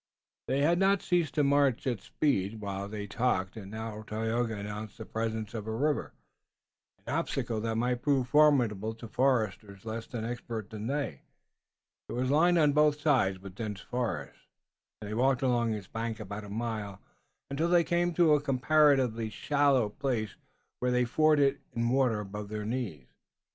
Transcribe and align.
They 0.47 0.61
had 0.63 0.79
not 0.79 1.03
ceased 1.03 1.35
to 1.35 1.43
march 1.43 1.85
at 1.85 2.01
speed, 2.01 2.59
while 2.59 2.87
they 2.89 3.05
talked, 3.05 3.55
and 3.55 3.69
now 3.69 4.01
Tayoga 4.01 4.57
announced 4.57 4.97
the 4.97 5.05
presence 5.05 5.53
of 5.53 5.67
a 5.67 5.71
river, 5.75 6.11
an 7.05 7.13
obstacle 7.13 7.61
that 7.61 7.75
might 7.75 8.01
prove 8.01 8.27
formidable 8.27 8.95
to 8.95 9.07
foresters 9.07 9.85
less 9.85 10.11
expert 10.15 10.71
than 10.71 10.87
they. 10.87 11.21
It 12.09 12.13
was 12.13 12.31
lined 12.31 12.57
on 12.57 12.71
both 12.73 12.99
sides 12.99 13.37
with 13.37 13.53
dense 13.53 13.81
forest, 13.81 14.39
and 15.03 15.07
they 15.11 15.13
walked 15.13 15.43
along 15.43 15.75
its 15.75 15.85
bank 15.85 16.19
about 16.19 16.45
a 16.45 16.49
mile 16.49 16.99
until 17.51 17.69
they 17.69 17.83
came 17.83 18.11
to 18.15 18.33
a 18.33 18.41
comparatively 18.41 19.29
shallow 19.29 19.89
place 19.89 20.35
where 20.79 20.89
they 20.89 21.05
forded 21.05 21.53
it 21.57 21.61
in 21.73 21.87
water 21.89 22.21
above 22.21 22.49
their 22.49 22.65
knees. 22.65 23.05